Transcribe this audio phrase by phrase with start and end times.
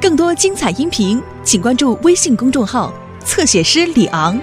[0.00, 2.92] 更多精彩音频，请关注微信公众号
[3.24, 4.38] “侧写师李昂”。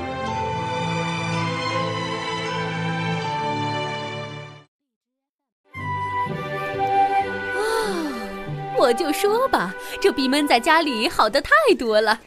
[8.78, 12.20] 我就说吧，这比闷在家里好的太多了。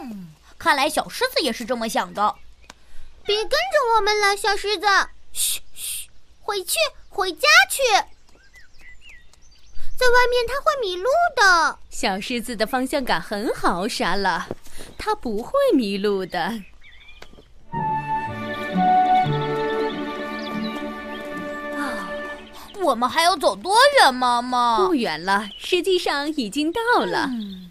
[0.00, 2.36] 嗯，看来小狮子也是这么想的。
[3.24, 3.56] 别跟着
[3.96, 4.86] 我们了，小狮子。
[5.32, 6.08] 嘘嘘，
[6.40, 7.82] 回去，回家去。
[10.02, 11.78] 在外面它会迷路的。
[11.88, 14.48] 小狮子的方向感很好，莎拉，
[14.98, 16.40] 它不会迷路的。
[21.76, 22.10] 啊，
[22.82, 24.84] 我们还要走多远，妈妈？
[24.84, 27.28] 不远了，实际上已经到了。
[27.30, 27.70] 嗯、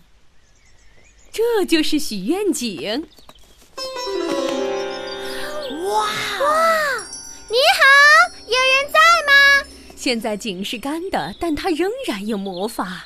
[1.33, 3.09] 这就是许愿井。
[10.01, 13.05] 现在井是干的，但它仍然有魔法。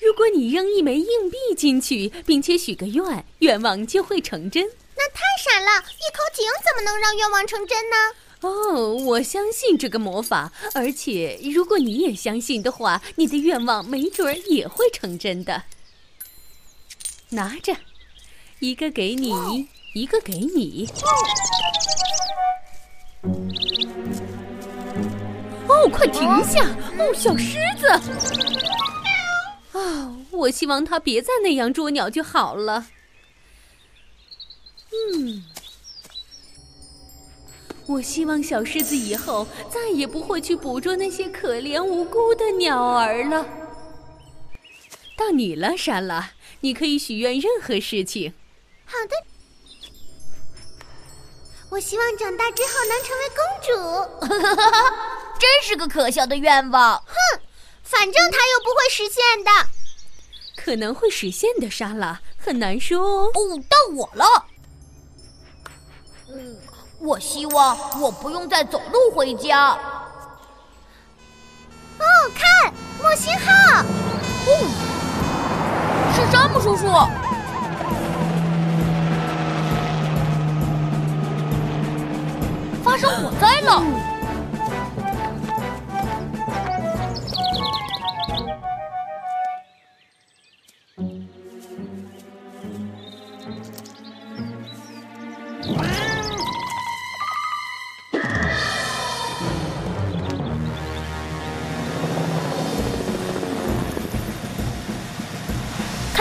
[0.00, 4.66] 如果你扔一枚硬币进去，并且许个愿，愿望就会成真。
[4.96, 5.82] 那太傻了！
[5.82, 7.96] 一口井怎么能让愿望成真呢？
[8.40, 15.64] 哦，我相信这个魔法，而且如果你也相信的话，你的愿望没准儿也会成真的。
[17.28, 17.76] 拿着，
[18.60, 20.88] 一个给你，哦、 一个给你。
[25.78, 26.64] 哦，快停下！
[26.98, 27.86] 哦，小狮子。
[29.72, 32.86] 哦，我希望它别再那样捉鸟就好了。
[34.90, 35.44] 嗯，
[37.86, 43.46] 我希望小狮子以后再也不会去捕捉那些可怜无辜的鸟儿了。
[45.16, 48.32] 到你了，莎拉，你可以许愿任何事情。
[48.84, 49.14] 好的。
[51.70, 54.34] 我希望长大之后能成为公主。
[55.38, 56.96] 真是个可笑的愿望。
[56.96, 57.40] 哼，
[57.82, 59.50] 反正他又不会实现的。
[60.56, 63.30] 可能会实现的，莎拉，很难说哦。
[63.32, 64.24] 哦，到我了。
[66.28, 66.56] 嗯，
[67.00, 69.70] 我希望我不用再走路回家。
[71.98, 72.04] 哦，
[72.34, 73.82] 看，木星号。
[74.46, 74.50] 哦，
[76.14, 76.86] 是山姆叔叔。
[82.84, 83.82] 发生火灾了！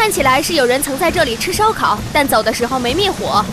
[0.08, 3.44] 看起来是有人曾在这里吃烧烤，但走的时候没灭火。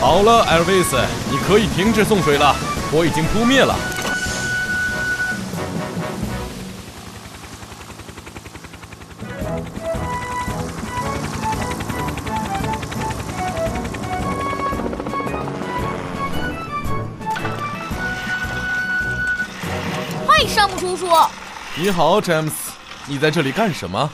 [0.00, 0.98] 好了，艾尔维斯，
[1.30, 2.56] 你可以停止送水了，
[2.90, 3.76] 火已经扑灭了。
[20.26, 21.06] 嗨，山姆叔叔。
[21.74, 22.70] 你好，詹姆斯，
[23.06, 24.10] 你在这里干什么？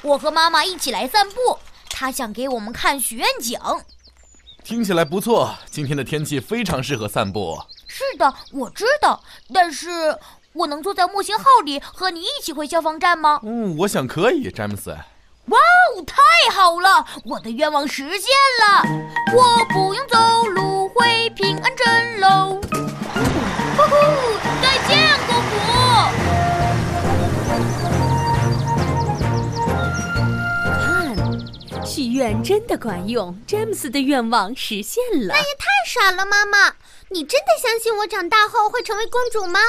[0.00, 1.58] 我和妈妈一起来散步，
[1.90, 3.60] 她想给我们看许愿井。
[4.64, 7.60] 听起来不错，今天的天气非常适合散步。
[7.86, 9.22] 是的，我知道，
[9.52, 10.18] 但是
[10.54, 13.38] 我能坐在木星号里和你一起回消防站吗？
[13.42, 14.90] 嗯，我想可以，詹姆斯。
[15.48, 18.30] 哇哦，太好了，我的愿望实现
[18.66, 18.82] 了，
[19.36, 22.58] 我不用走路回平安镇喽。
[23.76, 23.96] 呼呼，
[32.24, 35.34] 愿真的管用，詹姆斯的愿望实现了。
[35.34, 36.74] 那也太傻了，妈妈！
[37.10, 39.60] 你真的相信我长大后会成为公主吗？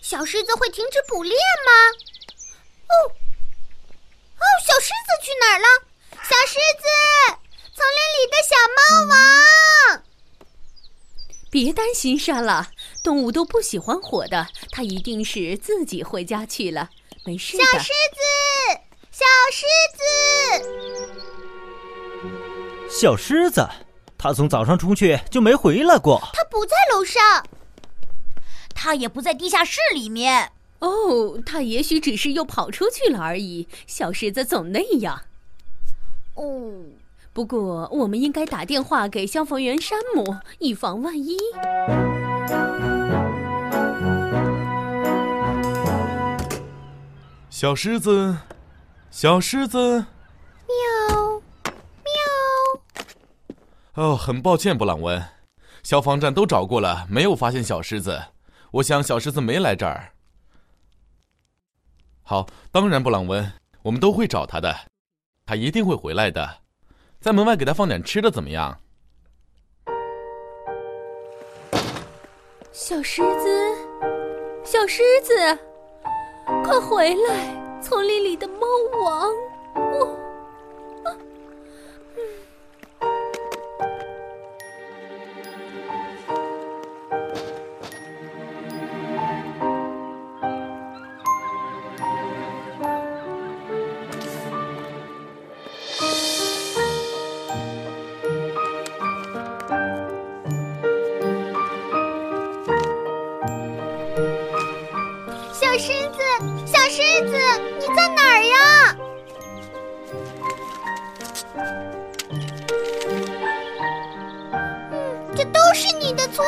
[0.00, 1.70] 小狮子会停止捕猎吗？
[2.88, 3.12] 哦，
[4.38, 5.66] 哦，小狮子去哪儿了？
[6.12, 6.88] 小狮子，
[7.76, 10.02] 丛林里的小猫王。
[11.50, 12.70] 别担心，莎拉，
[13.04, 16.88] 动物都不喜欢火的，它一定是自己回家去了，
[17.26, 17.64] 没事的。
[17.66, 17.90] 小狮子，
[19.10, 20.02] 小狮子，
[23.00, 23.68] 小狮子，
[24.18, 26.20] 它从早上出去就没回来过。
[26.32, 27.22] 它不在楼上，
[28.74, 30.50] 它也不在地下室里面。
[30.80, 33.68] 哦，它也许只是又跑出去了而已。
[33.86, 35.20] 小狮子总那样。
[36.34, 36.72] 哦，
[37.32, 41.36] 不过我们应该打电话给消防员山姆，以防万一。
[47.48, 48.38] 小狮子，
[49.08, 50.06] 小狮子，
[53.98, 55.20] 哦，很抱歉，布朗文，
[55.82, 58.26] 消防站都找过了，没有发现小狮子。
[58.70, 60.12] 我想小狮子没来这儿。
[62.22, 63.52] 好，当然，布朗温，
[63.82, 64.72] 我们都会找他的，
[65.44, 66.58] 他一定会回来的。
[67.18, 68.78] 在门外给他放点吃的，怎么样？
[72.70, 73.76] 小狮子，
[74.62, 75.58] 小狮子，
[76.62, 77.82] 快回来！
[77.82, 78.60] 丛林里的猫
[79.02, 79.28] 王，
[79.74, 80.17] 我。
[105.78, 106.18] 狮子
[106.66, 107.38] 小狮子
[107.78, 108.96] 你在哪儿呀
[115.36, 116.44] 这都是你的错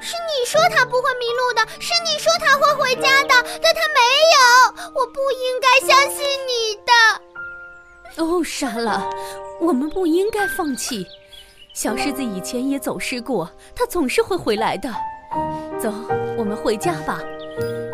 [0.00, 4.00] 是你说他不会迷路的，是你说他会回家的，但他没
[4.36, 4.38] 有。
[4.94, 8.22] 我不应该相信你的。
[8.22, 9.04] 哦，莎拉，
[9.60, 11.04] 我们不应该放弃。
[11.74, 14.88] 小狮子以前也走失过，他总是会回来的。
[15.80, 15.92] 走，
[16.36, 17.20] 我们回家吧。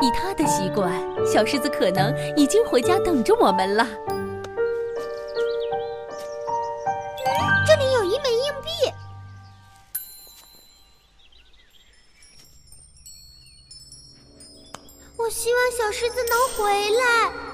[0.01, 0.93] 以他的习惯，
[1.27, 3.87] 小狮子可能已经回家等着我们了。
[7.67, 8.69] 这里有一枚硬币。
[15.17, 17.54] 我希望小狮子能回来。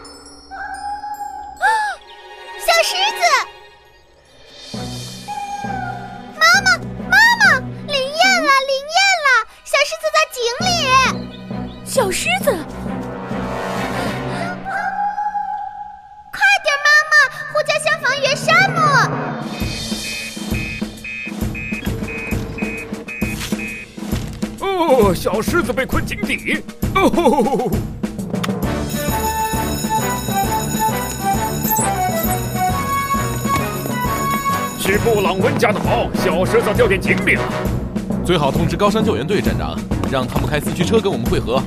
[24.81, 26.63] 哦，小狮子被困井底。
[26.95, 27.71] 哦吼！
[34.79, 37.43] 是布朗温家的猫，小狮子掉进井里了。
[38.25, 39.79] 最好通知高山救援队站长，
[40.11, 41.63] 让他们开四驱车跟我们会合。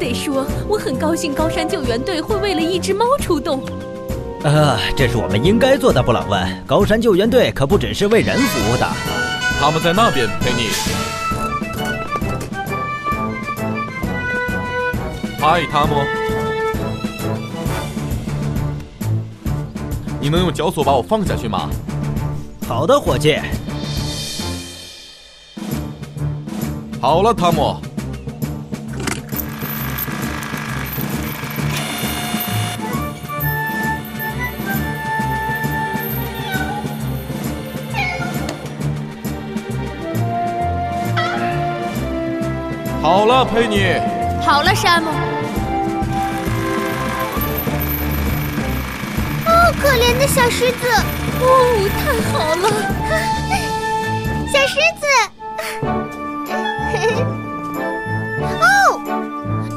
[0.00, 3.62] 得说，我很高兴高山救援队会为了一只猫出动。
[4.42, 6.64] 啊，这是我们应该做的，布朗温。
[6.66, 8.88] 高山救援队可不只是为人服务的。
[9.60, 10.68] 他们在那边，陪你。
[15.38, 15.96] 嗨，汤姆。
[20.18, 21.68] 你能用脚锁把我放下去吗？
[22.66, 23.38] 好的，伙计。
[26.98, 27.76] 好了，汤姆。
[43.10, 43.98] 好了，佩妮。
[44.40, 45.10] 好了，山姆。
[49.44, 49.50] 哦，
[49.82, 50.86] 可怜的小狮子。
[51.40, 52.70] 哦，太好了，
[54.52, 55.06] 小狮子。
[58.62, 58.64] 哦，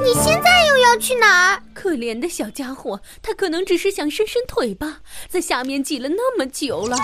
[0.03, 1.63] 你现在又要去哪儿？
[1.74, 6.96] 可怜的小家伙，他可能只是想伸伸腿吧，在下面挤了那么久了。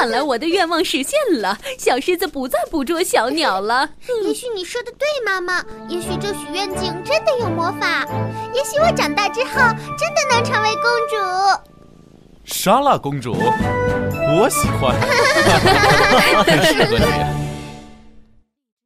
[0.00, 3.86] 看来我的愿望实现了，小狮子不再捕捉小鸟了。
[4.24, 5.62] 也许你说的对，妈妈。
[5.90, 8.08] 也许这许愿井真的有魔法。
[8.54, 9.50] 也许我长大之后
[9.98, 11.16] 真的能成为公主。
[12.46, 14.98] 莎拉公主，我喜欢，
[16.46, 17.39] 很适合你。